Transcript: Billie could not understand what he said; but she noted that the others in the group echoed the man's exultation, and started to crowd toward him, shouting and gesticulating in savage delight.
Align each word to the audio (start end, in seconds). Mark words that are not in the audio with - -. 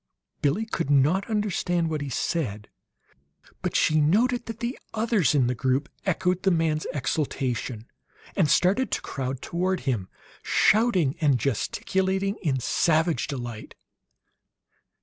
Billie 0.41 0.65
could 0.65 0.89
not 0.89 1.29
understand 1.29 1.87
what 1.91 2.01
he 2.01 2.09
said; 2.09 2.69
but 3.61 3.75
she 3.75 4.01
noted 4.01 4.47
that 4.47 4.59
the 4.59 4.75
others 4.95 5.35
in 5.35 5.45
the 5.45 5.53
group 5.53 5.89
echoed 6.07 6.41
the 6.41 6.49
man's 6.49 6.87
exultation, 6.91 7.85
and 8.35 8.49
started 8.49 8.89
to 8.93 9.01
crowd 9.03 9.43
toward 9.43 9.81
him, 9.81 10.09
shouting 10.41 11.15
and 11.21 11.37
gesticulating 11.37 12.37
in 12.37 12.59
savage 12.59 13.27
delight. 13.27 13.75